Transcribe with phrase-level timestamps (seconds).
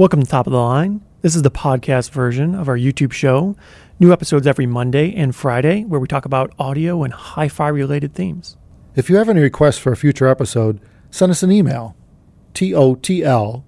[0.00, 1.02] Welcome to Top of the Line.
[1.20, 3.54] This is the podcast version of our YouTube show.
[3.98, 8.14] New episodes every Monday and Friday where we talk about audio and hi fi related
[8.14, 8.56] themes.
[8.96, 11.96] If you have any requests for a future episode, send us an email
[12.54, 13.64] totl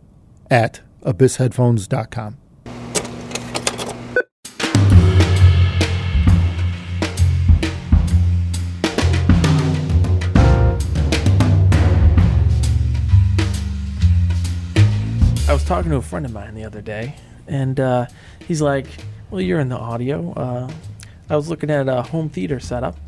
[0.50, 2.38] at abyssheadphones.com.
[15.72, 17.14] talking to a friend of mine the other day,
[17.48, 18.04] and uh,
[18.46, 18.86] he's like,
[19.30, 20.32] Well, you're in the audio.
[20.34, 20.70] Uh,
[21.30, 22.98] I was looking at a home theater setup.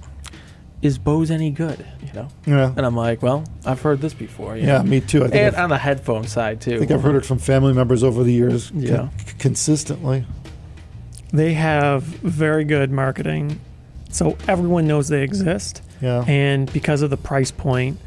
[0.80, 1.84] Is Bose any good?
[2.06, 2.28] You know?
[2.46, 2.72] Yeah.
[2.74, 4.56] And I'm like, Well, I've heard this before.
[4.56, 4.84] you Yeah, know?
[4.84, 5.18] me too.
[5.24, 6.76] I think, And I've, on the headphone side, too.
[6.76, 9.08] I think I've heard it from family members over the years con- Yeah.
[9.38, 10.24] consistently.
[11.34, 13.60] They have very good marketing,
[14.08, 15.82] so everyone knows they exist.
[16.00, 16.24] Yeah.
[16.26, 17.98] And because of the price point,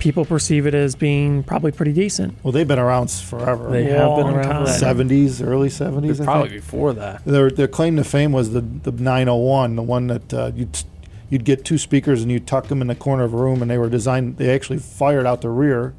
[0.00, 2.34] people perceive it as being probably pretty decent.
[2.42, 3.70] Well, they've been around forever.
[3.70, 4.66] They have been around time.
[4.66, 4.96] for that.
[4.96, 6.62] 70s, early 70s, Probably think.
[6.62, 7.24] before that.
[7.24, 10.82] Their, their claim to fame was the, the 901, the one that uh, you'd,
[11.28, 13.70] you'd get two speakers and you tuck them in the corner of a room, and
[13.70, 15.94] they were designed, they actually fired out the rear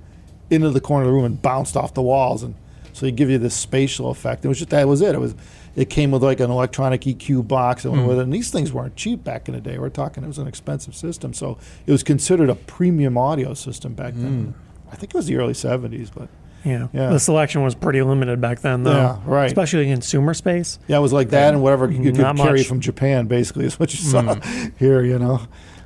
[0.50, 2.44] into the corner of the room and bounced off the walls.
[2.44, 2.56] And
[3.02, 4.46] so they give you this spatial effect.
[4.46, 5.16] It was just, that was it.
[5.16, 5.34] It was,
[5.76, 8.22] it came with like an electronic EQ box went Mm.
[8.22, 9.80] And these things weren't cheap back in the day.
[9.80, 11.34] We're talking, it was an expensive system.
[11.34, 14.54] So it was considered a premium audio system back then.
[14.92, 16.30] I think it was the early 70s, but
[16.64, 16.90] Yeah.
[16.94, 17.10] Yeah.
[17.10, 18.92] The selection was pretty limited back then, though.
[18.92, 19.48] yeah, right.
[19.48, 20.78] Especially in consumer space.
[20.88, 22.68] Yeah, it was like that and whatever you could Not carry much.
[22.68, 24.74] from Japan, basically, is what you saw Mm.
[24.78, 25.42] here, you know.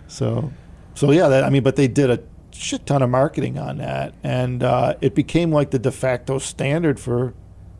[0.09, 0.51] So,
[0.95, 2.19] so yeah, that, I mean, but they did a
[2.57, 6.99] shit ton of marketing on that, and uh, it became like the de facto standard
[6.99, 7.33] for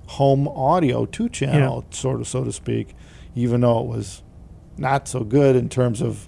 [0.07, 2.93] home audio, two channel, sort of, so to speak,
[3.35, 4.21] even though it was
[4.77, 6.27] not so good in terms of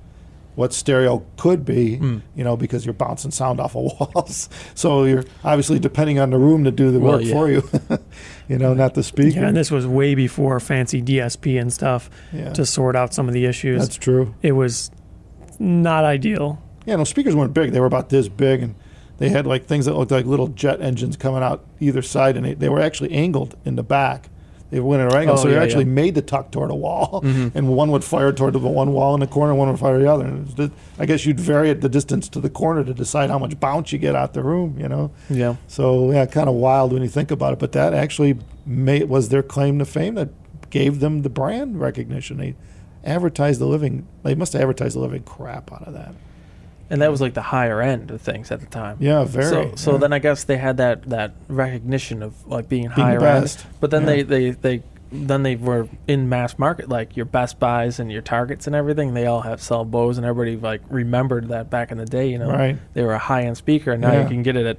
[0.56, 2.22] what stereo could be, Mm.
[2.36, 3.84] you know, because you're bouncing sound off of
[4.16, 4.50] walls.
[4.74, 7.32] so you're obviously depending on the room to do the Well, work yeah.
[7.34, 7.70] for you,
[8.48, 9.42] you know, not the speaker.
[9.42, 12.54] Yeah, and this was way before fancy DSP and stuff Yeah.
[12.54, 13.82] to sort out some of the issues.
[13.82, 14.34] That's true.
[14.42, 14.90] it was
[15.60, 16.60] not ideal.
[16.88, 17.72] Yeah, no, speakers weren't big.
[17.74, 18.74] They were about this big, and
[19.20, 22.46] they had like things that looked like little jet engines coming out either side, and
[22.46, 24.30] they, they were actually angled in the back.
[24.70, 25.92] They went at an angle, Oh, so they yeah, actually yeah.
[25.92, 27.52] made the tuck toward a wall, Mhm.
[27.56, 30.12] and one would fire toward the one wall in the corner, one would fire the
[30.12, 30.26] other.
[30.26, 33.40] And it I guess you'd vary at the distance to the corner to decide how
[33.40, 35.12] much bounce you get out the room, you know.
[35.30, 35.56] Yeah.
[35.68, 37.60] So yeah, kind of wild when you think about it.
[37.60, 40.30] But that actually made, was their claim to fame that
[40.70, 42.38] gave them the brand recognition.
[42.38, 42.56] They
[43.06, 44.06] advertised the living.
[44.24, 46.14] They must have advertised the living crap out of that.
[46.90, 48.98] And that was like the higher end of things at the time.
[49.00, 49.50] Yeah, very.
[49.50, 49.98] So, so yeah.
[49.98, 53.58] then I guess they had that, that recognition of like being, Being higher end.
[53.80, 54.08] But then Yeah.
[54.08, 58.22] they, they, they then they were in mass market, like your Best Buys and your
[58.22, 59.14] Targets and everything.
[59.14, 62.30] They all have sell Bose, and everybody like remembered that back in the day.
[62.30, 62.78] You know, Right.
[62.94, 64.24] they were a high end speaker, and now Yeah.
[64.24, 64.78] you can get it at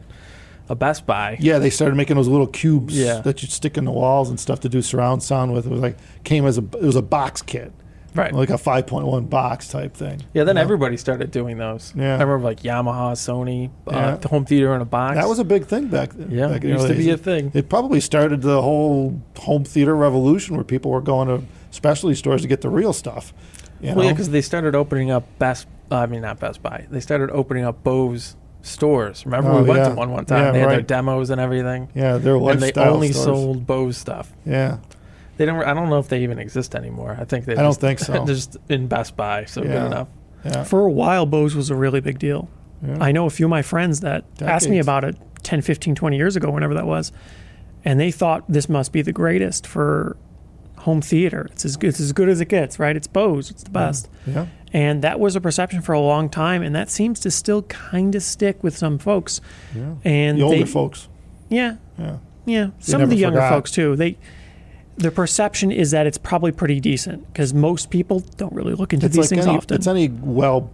[0.69, 1.39] a Best Buy.
[1.41, 4.61] Yeah, they started making those little cubes that you'd stick in the walls and stuff
[4.61, 5.65] to do surround sound with.
[5.65, 7.73] It was like came as a it was a box kit,
[8.15, 8.33] Right.
[8.33, 10.23] like a five point one box type thing.
[10.33, 10.45] yeah.
[10.45, 10.61] Then you know?
[10.63, 11.93] everybody started doing those.
[11.97, 12.17] Yeah.
[12.17, 13.97] I remember like Yamaha, Sony, Yeah.
[13.97, 15.17] uh, the home theater in a box.
[15.17, 16.31] that was a big thing back then.
[16.31, 16.49] yeah.
[16.49, 17.51] back It used to be a thing.
[17.55, 22.43] It probably started the whole home theater revolution where people were going to specialty stores
[22.43, 23.33] to get the real stuff.
[23.81, 25.67] You Well, yeah, because they started opening up Best.
[25.91, 26.87] Uh, I mean, not Best Buy.
[26.91, 29.25] They started opening up Bose stores.
[29.25, 29.89] Remember, Oh, we went yeah.
[29.91, 30.47] to one one time.
[30.47, 33.25] Yeah, they had their demos and everything, yeah, their and they only stores.
[33.25, 34.33] sold Bose stuff.
[34.45, 34.79] Yeah,
[35.39, 35.63] They don't.
[35.65, 37.17] I don't know if they even exist anymore.
[37.19, 37.53] I think they.
[37.55, 38.13] I don't just- think so.
[38.13, 40.09] they're just in Best Buy, so good enough.
[40.45, 40.65] yeah.
[40.65, 42.49] For a while, Bose was a really big deal.
[42.87, 42.99] yeah.
[43.01, 46.17] I know a few of my friends that asked me about it 10, 15, 20
[46.17, 47.11] years ago, whenever that was.
[47.85, 50.17] And they thought this must be the greatest for
[50.79, 51.49] home theater.
[51.53, 52.95] It's as good, it's as good as it gets, right?
[52.97, 54.09] It's Bose, it's the best.
[54.27, 54.47] yeah.
[54.73, 58.15] And that was a perception for a long time, and that seems to still kind
[58.15, 59.41] of stick with some folks.
[59.75, 59.95] yeah.
[60.05, 61.09] And The older they, folks.
[61.49, 62.19] yeah, Yeah.
[62.45, 63.51] yeah, some of the younger forgot.
[63.51, 63.97] folks too.
[63.97, 64.19] They,
[64.99, 69.07] the perception is that it's probably pretty decent because most people don't really look into
[69.07, 69.77] It's these like things any, often.
[69.77, 70.71] it's any well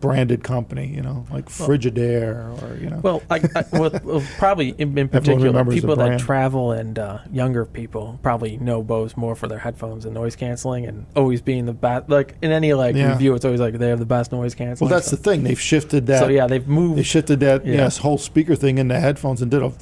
[0.00, 2.98] branded company, you know, like Frigidaire or you know.
[3.02, 7.64] Well, I, I well, well, probably in, in particular, people that travel and uh, younger
[7.64, 11.72] people probably know Bose more for their headphones and noise canceling, and always being the
[11.72, 12.08] best.
[12.10, 13.12] Like in any like Yeah.
[13.12, 14.90] review, it's always like they have the best noise canceling.
[14.90, 15.44] well, that's the thing.
[15.44, 16.18] They've shifted that.
[16.18, 16.98] so yeah, they've moved.
[16.98, 17.74] They shifted that Yeah.
[17.74, 19.72] yes whole speaker thing into headphones and did a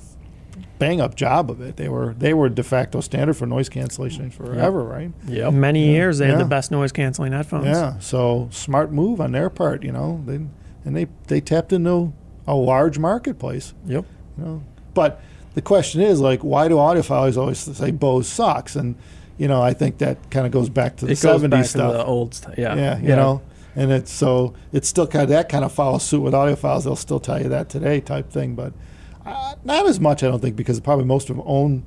[0.81, 1.77] bang up job of it.
[1.77, 5.13] They were they were de facto standard for noise cancellation forever, right?
[5.29, 5.53] Yep.
[5.53, 5.93] Many Yeah.
[5.93, 7.67] years they had the best noise canceling headphones.
[7.67, 7.99] Yeah.
[8.01, 10.21] So smart move on their part, you know.
[10.27, 10.41] They
[10.85, 12.13] and they they tapped into
[12.49, 14.05] a large marketplace, Yep.
[14.39, 14.63] you know.
[14.95, 15.21] But
[15.55, 18.75] the question is like, why do audiophiles always say Bose sucks?
[18.75, 18.97] And
[19.39, 21.71] you know, I think that kind of goes back to the It goes back '70s
[21.71, 21.93] stuff.
[21.93, 22.55] the old stuff.
[22.59, 22.75] Yeah.
[22.75, 23.43] yeah, you know.
[23.77, 26.85] And it's so it's still kind of that kind of follows suit with audiophiles.
[26.85, 28.73] They'll still tell you that today type thing, but
[29.27, 31.83] uh, not as much I don't think because probably most of them own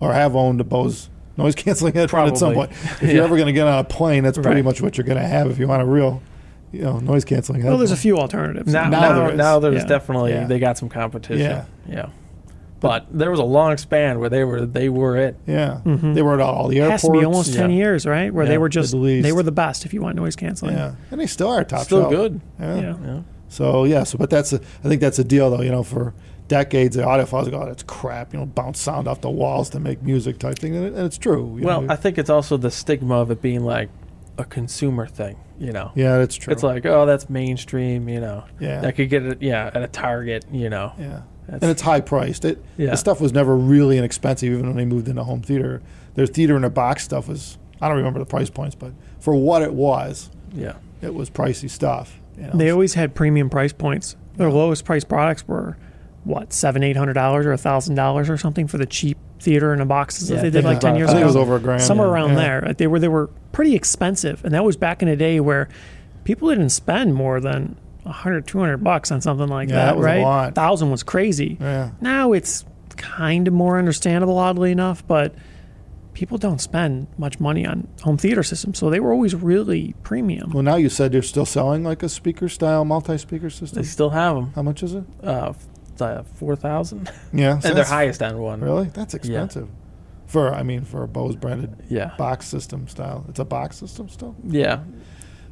[0.00, 2.70] or have owned a Bose noise canceling headphone at some point.
[3.00, 4.64] If you're ever going to get on a plane, that's pretty Right.
[4.64, 6.22] much what you're going to have if you want a real,
[6.72, 7.72] you know, noise canceling headphone.
[7.72, 8.72] Well, there's a few alternatives.
[8.72, 9.36] Now, Now now, there is.
[9.36, 9.88] now there's Yeah.
[9.88, 10.46] definitely Yeah.
[10.46, 11.44] they got some competition.
[11.44, 11.64] Yeah.
[11.88, 12.06] yeah.
[12.80, 15.36] But there was a long span where they were they were it.
[15.48, 16.14] Yeah, Mhm.
[16.14, 17.02] they were at all the It airports.
[17.02, 18.32] has to be almost ten years, right?
[18.32, 19.24] Where Yeah, they were just least.
[19.24, 20.76] they were the best if you want noise canceling.
[20.76, 22.10] Yeah, and they still are top Still shelf.
[22.12, 22.40] good.
[22.60, 22.76] Yeah.
[22.76, 22.94] Yeah.
[23.04, 23.18] Yeah.
[23.48, 25.62] So yeah, so but that's a, I think that's a deal though.
[25.62, 26.14] You know, for
[26.48, 28.32] decades the audiophiles go, oh, that's crap.
[28.32, 31.06] You know, bounce sound off the walls to make music type thing, and, it, and
[31.06, 31.56] it's true.
[31.58, 31.92] you Well, know.
[31.92, 33.90] I think it's also the stigma of it being like
[34.38, 35.36] a consumer thing.
[35.60, 36.52] You know, yeah, that's true.
[36.52, 38.08] it's like oh that's mainstream.
[38.08, 39.42] You know, yeah, I could get it.
[39.42, 40.44] Yeah, at a Target.
[40.52, 42.44] You know, yeah, That's- and it's high priced.
[42.44, 42.90] It Yeah.
[42.90, 45.82] the stuff was never really inexpensive, even when they moved into home theater.
[46.14, 49.34] Their theater in a box stuff was I don't remember the price points, but for
[49.34, 50.74] what it was, yeah.
[51.02, 52.20] it was pricey stuff.
[52.36, 52.50] You know?
[52.54, 54.14] They always had premium price points.
[54.36, 55.76] Their lowest price products were
[56.28, 59.72] what seven, eight hundred dollars or a thousand dollars or something for the cheap theater
[59.72, 61.26] in a boxes Yeah, that they did like ten about- years I think ago.
[61.26, 61.82] it was over a grand.
[61.82, 62.12] somewhere yeah.
[62.14, 62.34] around Yeah.
[62.36, 62.62] there.
[62.66, 65.68] Like, They were they were pretty expensive, and that was back in a day where
[66.24, 70.04] people didn't spend more than 100, 200 bucks on something like Yeah, that, that was
[70.04, 70.22] a right?
[70.22, 70.54] lot.
[70.54, 71.56] Thousand was crazy.
[71.60, 71.90] Yeah.
[72.00, 72.64] Now it's
[72.96, 75.34] kind of more understandable, oddly enough, but
[76.14, 80.50] people don't spend much money on home theater systems, so they were always really premium.
[80.50, 83.80] Well, now you said you're still selling like a speaker style multi-speaker system.
[83.82, 84.52] They still have them.
[84.56, 85.04] How much is it?
[85.22, 85.66] Uh, f-
[86.02, 88.60] uh, four thousand, Yeah, so and their highest end one.
[88.60, 89.68] Really, that's expensive.
[90.26, 92.12] For I mean, for a Bose branded Yeah.
[92.18, 94.34] box system style, it's a box system still.
[94.44, 94.80] Yeah.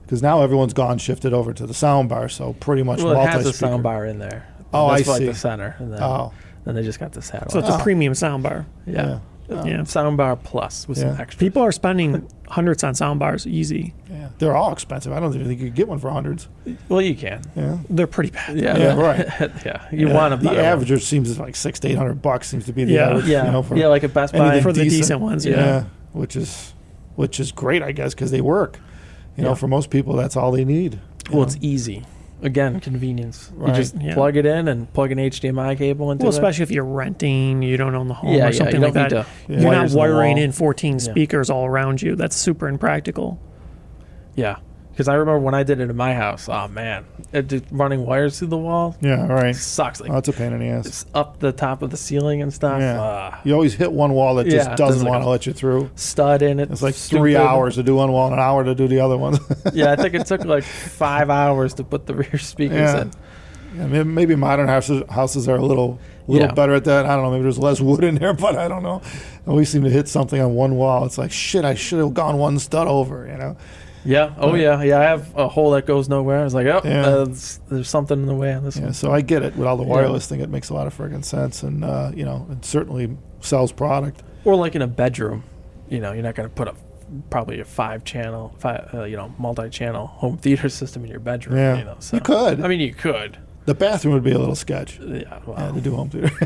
[0.02, 3.16] Because now everyone's gone shifted over to the sound bar, so pretty much Well, it
[3.26, 3.70] has a multi-speaker.
[3.70, 4.46] sound bar in there.
[4.72, 5.26] Oh, That's I like see.
[5.26, 6.32] the center, and then, Oh,
[6.64, 7.50] then they just got the satellite.
[7.52, 7.76] So it's Oh.
[7.78, 8.66] a premium soundbar.
[8.86, 8.92] yeah.
[9.06, 9.18] yeah.
[9.48, 9.78] Oh, Yeah.
[9.80, 11.20] Um, soundbar plus with some Yeah.
[11.20, 11.38] extra.
[11.38, 13.94] People are spending hundreds on soundbars easy.
[14.10, 14.28] yeah.
[14.38, 15.12] They're all expensive.
[15.12, 16.48] I don't even think you could get one for hundreds.
[16.88, 17.42] Well, you can.
[17.54, 17.78] Yeah.
[17.88, 18.58] They're pretty bad.
[18.58, 18.76] Yeah.
[18.76, 19.26] Yeah, right.
[19.66, 19.86] yeah.
[19.92, 20.14] You Yeah.
[20.14, 20.64] want a The better one.
[20.64, 23.08] average seems like six to eight hundred bucks seems to be the Yeah.
[23.10, 23.26] average.
[23.26, 23.46] Yeah.
[23.46, 24.40] You know, for yeah, like at Best Buy.
[24.46, 25.02] anything For the decent.
[25.02, 25.56] decent ones, yeah.
[25.56, 25.84] yeah.
[26.12, 26.74] which is
[27.14, 28.78] which is great, I guess, because they work.
[29.36, 30.98] You know, for most people, that's all they need.
[31.30, 31.42] Well, know.
[31.44, 32.04] it's easy.
[32.42, 33.50] Again, convenience.
[33.54, 33.70] Right.
[33.70, 34.12] You just Yeah.
[34.14, 36.34] plug it in and plug an HDMI cable into Well, it.
[36.36, 38.50] especially if you're renting, you don't own the home yeah, or yeah.
[38.50, 39.08] something You like that.
[39.10, 39.26] to.
[39.48, 39.54] Yeah.
[39.60, 40.98] You're not wires in the wiring in 14 Yeah.
[40.98, 42.14] speakers all around you.
[42.14, 43.38] That's super impractical.
[44.34, 44.56] Yeah,
[44.96, 46.48] because I remember when I did it in my house.
[46.48, 49.54] Oh man, it just running wires through the wall yeah, right.
[49.54, 50.00] sucks.
[50.00, 50.86] Like Oh, it's a pain in the ass.
[50.86, 52.80] it's up the top of the ceiling and stuff.
[52.80, 52.98] Yeah.
[52.98, 53.40] Ah.
[53.44, 55.90] You always hit one wall that just Yeah, doesn't like want to let you through.
[55.96, 56.70] stud in it.
[56.70, 57.20] It's like stupid.
[57.20, 59.36] three hours to do one wall and an hour to do the other one.
[59.74, 63.02] yeah, I think it took like five hours to put the rear speakers Yeah.
[63.02, 63.10] in.
[63.92, 66.54] Yeah, maybe modern houses houses are a little little Yeah.
[66.54, 67.04] better at that.
[67.04, 67.30] I don't know.
[67.32, 69.02] Maybe there's less wood in there, but I don't know.
[69.44, 71.04] And we seem to hit something on one wall.
[71.04, 71.66] It's like shit.
[71.66, 73.26] I should have gone one stud over.
[73.26, 73.56] You know.
[74.06, 74.32] Yeah.
[74.38, 74.60] Oh Right.
[74.62, 74.82] yeah.
[74.82, 75.00] Yeah.
[75.00, 76.40] I have a hole that goes nowhere.
[76.40, 77.06] I was like, oh, Yeah.
[77.06, 77.24] uh,
[77.68, 78.84] there's, something in the way on this Yeah.
[78.84, 78.92] one.
[78.94, 79.90] So I get it with all the Yeah.
[79.90, 80.40] wireless thing.
[80.40, 84.22] It makes a lot of friggin' sense, and uh, you know, it certainly sells product.
[84.44, 85.42] Or like in a bedroom,
[85.88, 86.74] you know, you're not going to put a
[87.30, 91.20] probably a five channel, five, uh, you know, multi channel home theater system in your
[91.20, 91.56] bedroom.
[91.56, 91.78] Yeah.
[91.78, 92.60] You know, so You could.
[92.60, 93.38] I mean, you could.
[93.66, 94.98] The bathroom would be a little sketch.
[95.00, 95.16] Yeah.
[95.16, 95.72] Yeah, Wow.
[95.72, 96.30] to do home theater.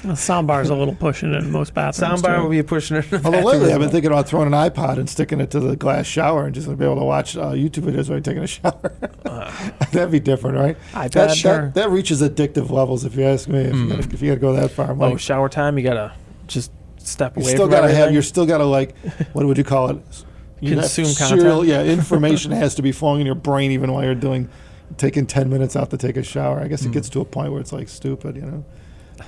[0.00, 2.22] The soundbar is a little pushing it in most bathrooms.
[2.22, 2.42] Soundbar too.
[2.44, 3.04] will be pushing it.
[3.12, 5.60] In the Although lately I've been thinking about throwing an iPod and sticking it to
[5.60, 8.42] the glass shower and just be able to watch uh, YouTube videos while you're taking
[8.42, 8.92] a shower.
[9.92, 10.76] That'd be different, right?
[10.92, 11.12] iPad.
[11.12, 11.62] That, sure.
[11.66, 13.60] that, that reaches addictive levels if you ask me.
[13.60, 15.76] If, you, gotta, if you gotta go that far, I'm oh, shower time.
[15.76, 16.14] You gotta
[16.46, 18.12] just step you away still gotta have.
[18.12, 18.96] You're still gotta like,
[19.34, 19.98] what would you call it?
[20.60, 21.68] You have Consume serial- content.
[21.68, 24.48] Yeah, information has to be flowing in your brain even while you're doing,
[24.96, 26.60] taking ten minutes out to take a shower.
[26.60, 26.92] I guess it Mm.
[26.94, 28.64] gets to a point where it's like stupid, you know.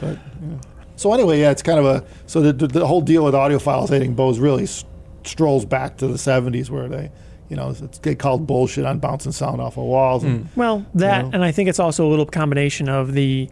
[0.01, 0.57] But yeah.
[0.97, 3.89] so anyway, yeah, it's kind of a so the, the, the whole deal with audiophiles
[3.91, 4.85] hating Bose really s-
[5.25, 7.11] strolls back to the '70s where they,
[7.49, 10.25] you know, it's, they called bullshit on bouncing sound off of walls.
[10.25, 10.57] And, Mm.
[10.57, 11.31] Well, that, know?
[11.35, 13.49] and I think it's also a little combination of the,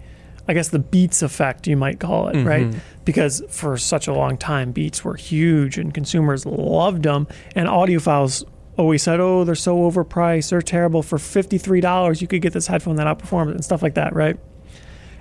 [0.49, 2.67] I guess the Beats effect, you might call it, right?
[2.71, 2.77] Mhm.
[3.05, 8.45] Because for such a long time, Beats were huge and consumers loved them, and audiophiles
[8.81, 11.03] Oh, always said, "Oh, they're so overpriced, they're terrible.
[11.03, 13.95] For fifty three dollars, you could get this headphone that outperforms it and stuff like
[13.95, 14.39] that, right?"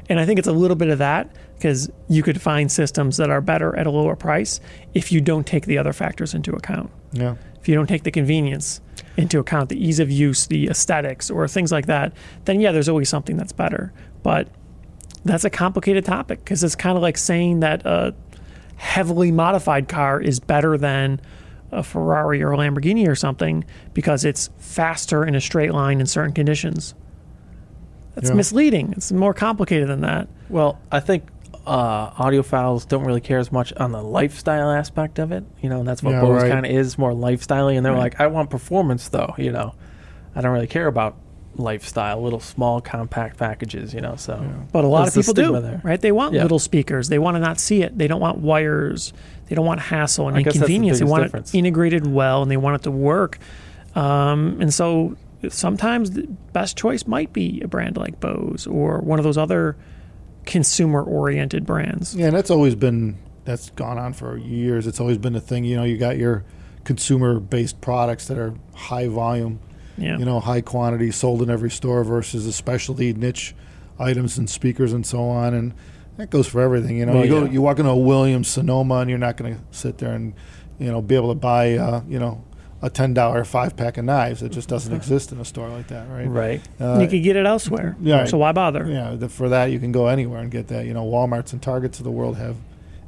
[0.07, 3.29] And I think it's a little bit of that because you could find systems that
[3.29, 4.61] are better at a lower price
[4.93, 8.11] if you don't take the other factors into account yeah, if you don't take the
[8.11, 8.79] convenience
[9.17, 12.13] into account, the ease of use, the aesthetics, or things like that,
[12.45, 13.91] then yeah, there's always something that's better.
[14.23, 14.47] But
[15.25, 18.15] that's a complicated topic because it's kind of like saying that a
[18.77, 21.19] heavily modified car is better than
[21.71, 26.05] a Ferrari or a Lamborghini or something because it's faster in a straight line in
[26.05, 26.93] certain conditions.
[28.15, 28.35] That's Yeah.
[28.35, 28.93] misleading.
[28.97, 30.27] It's more complicated than that.
[30.49, 31.23] Well, I think
[31.67, 35.43] uh, audiophiles don't really care as much on the lifestyle aspect of it.
[35.61, 36.51] You know, and that's what Yeah, Bose right.
[36.51, 37.67] kind of is more lifestyle.
[37.67, 37.99] And they're Right.
[37.99, 39.35] like, I want performance though.
[39.37, 39.73] You know,
[40.35, 41.15] I don't really care about
[41.55, 44.15] lifestyle, little small compact packages, you know.
[44.15, 45.81] So But a lot That's of people do, there.
[45.83, 45.99] right?
[45.99, 46.43] They want Yeah.
[46.43, 47.09] little speakers.
[47.09, 47.97] They want to not see it.
[47.97, 49.11] They don't want wires.
[49.47, 50.99] They don't want hassle and I guess that's the inconvenience.
[50.99, 51.53] They want difference.
[51.53, 53.39] it integrated well, and they want it to work.
[53.95, 55.15] Um, and so
[55.49, 59.75] sometimes the best choice might be a brand like Bose or one of those other
[60.45, 62.15] consumer-oriented brands.
[62.15, 64.85] Yeah, and that's always been that's gone on for years.
[64.85, 65.63] It's always been a thing.
[65.63, 66.43] You know, you got your
[66.83, 69.59] consumer-based products that are high volume,
[69.99, 70.17] Yeah.
[70.17, 73.53] you know, high quantity, sold in every store, versus the specialty niche
[73.99, 75.53] items and speakers and so on.
[75.53, 75.73] And
[76.17, 76.97] that goes for everything.
[76.97, 77.51] You know, Well, you go, yeah.
[77.51, 80.33] you walk into a Williams Sonoma, and you're not going to sit there and
[80.79, 82.43] you know be able to buy uh, you know
[82.81, 84.41] a ten dollar five pack of knives.
[84.41, 86.27] It just doesn't exist in a store like that, right?
[86.27, 86.61] right.
[86.79, 87.95] Uh, you could get it elsewhere.
[88.01, 88.23] yeah.
[88.25, 88.85] So why bother?
[88.89, 90.85] yeah, the, for that you can go anywhere and get that.
[90.85, 92.55] You know, WalMarts and Targets of the world have,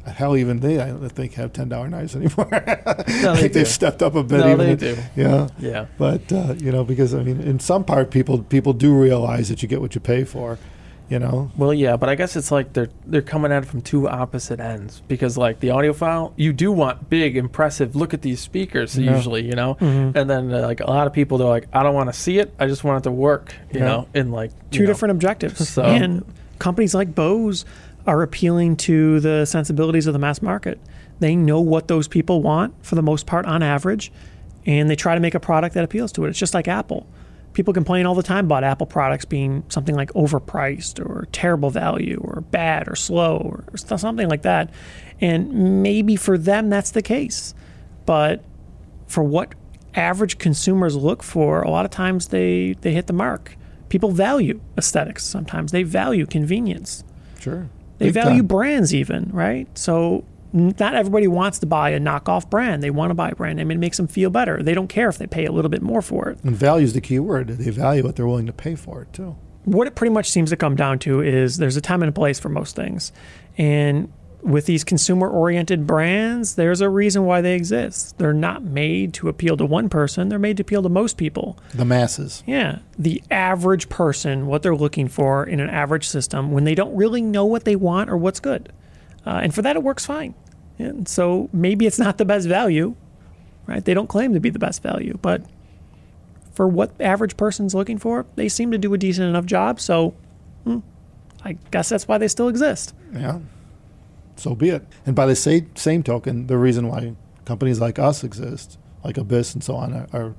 [0.06, 2.48] hell, even they I don't think have ten dollar knives anymore.
[2.52, 3.60] I No, they think do.
[3.60, 4.40] they've stepped up a bit.
[4.40, 4.98] No, even they in- do.
[5.16, 5.86] Yeah, Yeah.
[5.98, 9.62] but uh, you know, because I mean, in some part, people people do realize that
[9.62, 10.58] you get what you pay for.
[11.10, 13.82] You know, Well, yeah, but I guess it's like they're they're coming at it from
[13.82, 17.98] two opposite ends because like the audiophile, you do want big, impressive.
[17.98, 18.98] Look at these speakers.
[18.98, 19.14] Yeah.
[19.18, 20.16] Usually, you know, Mhm.
[20.16, 22.40] and then uh, like a lot of people, they're like, I don't want to see
[22.40, 22.54] it.
[22.60, 23.54] I just want it to work.
[23.74, 23.86] You Yeah.
[23.88, 24.88] know, in like you two know.
[24.88, 25.68] different objectives.
[25.68, 26.24] So- and
[26.60, 27.66] companies like Bose
[28.06, 30.80] are appealing to the sensibilities of the mass market.
[31.20, 34.12] They know what those people want for the most part on average,
[34.66, 36.30] and they try to make a product that appeals to it.
[36.30, 37.08] It's just like Apple.
[37.54, 42.20] People complain all the time about Apple products being something like overpriced or terrible value
[42.24, 44.72] or bad or slow or something like that.
[45.20, 47.54] And maybe for them that's the case.
[48.06, 48.44] But
[49.08, 49.54] for what
[49.94, 53.58] average consumers look for, a lot of times they, they hit the mark.
[53.90, 57.04] People value aesthetics sometimes, they value convenience,
[57.38, 57.70] sure.
[58.02, 58.48] They Big value time.
[58.48, 59.68] brands, even, right?
[59.78, 62.84] So, not everybody wants to buy a knockoff brand.
[62.84, 63.72] They want to buy a brand name.
[63.72, 64.62] It makes them feel better.
[64.62, 66.40] They don't care if they pay a little bit more for it.
[66.44, 67.48] and value is the key word.
[67.48, 69.36] They value what they're willing to pay for it too.
[69.64, 72.12] what it pretty much seems to come down to is there's a time and a
[72.12, 73.12] place for most things.
[73.58, 74.12] And
[74.44, 78.18] with these consumer oriented brands, there's a reason why they exist.
[78.18, 81.58] They're not made to appeal to one person, they're made to appeal to most people.
[81.74, 82.44] The masses.
[82.46, 86.96] Yeah, the average person, what they're looking for in an average system when they don't
[86.96, 88.72] really know what they want or what's good.
[89.26, 90.34] Uh, and for that, it works fine.
[90.80, 92.96] And so maybe it's not the best value,
[93.68, 93.84] right?
[93.84, 95.44] They don't claim to be the best value, but
[96.54, 99.80] for what the average person's looking for, they seem to do a decent enough job.
[99.80, 100.16] So
[100.64, 100.80] hmm,
[101.44, 102.94] I guess that's why they still exist.
[103.14, 103.40] Yeah.
[104.42, 104.84] So be it.
[105.06, 109.54] And by the same, same token, the reason why companies like us exist, like Abyss
[109.54, 110.36] and so on, are, are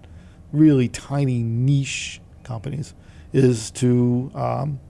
[0.52, 2.94] really tiny niche companies,
[3.32, 4.80] is to um,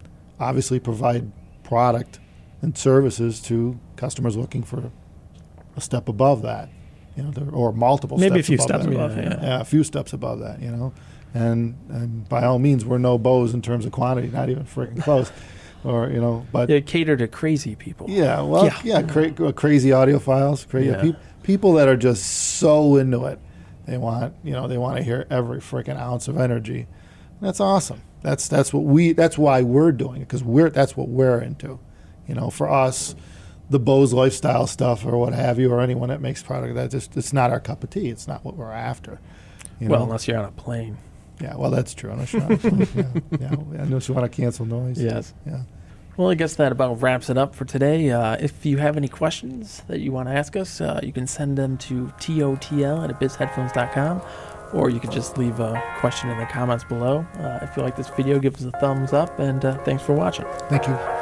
[0.41, 1.31] obviously provide
[1.63, 2.21] product
[2.63, 4.91] and services to customers looking for
[5.77, 6.71] a step above that,
[7.15, 8.93] you know, or multiple Maybe a few above steps that.
[8.95, 9.17] above.
[9.17, 9.29] Yeah, Yeah.
[9.35, 9.43] yeah.
[9.43, 10.95] Yeah, a few steps above that, you know.
[11.35, 15.03] And, and by all means, we're no Bose in terms of quantity, not even freaking
[15.03, 15.31] close.
[15.85, 18.07] or, you know, but They cater to crazy people.
[18.09, 18.79] yeah, well, Yeah.
[18.85, 21.01] yeah, cra- uh, crazy audiophiles, crazy Yeah.
[21.03, 23.39] peop people that are just so into it.
[23.87, 26.87] They want, you know, they want to hear every freaking ounce of energy.
[27.41, 28.01] That's awesome.
[28.23, 29.13] That's that's what we.
[29.13, 31.81] That's why we're doing it because we're that's what we're into.
[32.29, 33.17] You know, for us,
[33.69, 37.17] the Bose lifestyle stuff or what have you, or anyone that makes product that just
[37.17, 38.09] it's not our cup of tea.
[38.11, 39.19] It's not what we're after.
[39.81, 40.05] You Well, know?
[40.05, 40.99] unless you're on a plane.
[41.43, 42.11] Yeah, well, that's true.
[42.11, 43.05] Unless you want, yeah,
[43.41, 45.01] yeah, unless you want to cancel noise.
[45.01, 45.35] Yes.
[45.47, 45.63] yeah.
[46.17, 48.11] Well, I guess that about wraps it up for today.
[48.11, 51.27] Uh, if you have any questions that you want to ask us, uh, you can
[51.27, 54.23] send them to totl at abyssheadphones.com,
[54.75, 57.27] or you could just leave a question in the comments below.
[57.39, 60.13] Uh, if you like this video, give us a thumbs up, and uh, thanks for
[60.13, 60.45] watching.
[60.69, 61.22] Thank you.